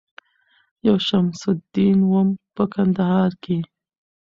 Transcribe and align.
یو 0.87 0.95
شمس 1.07 1.41
الدین 1.53 1.99
وم 2.11 2.29
په 2.55 2.63
کندهار 2.73 3.31
کي 3.43 3.57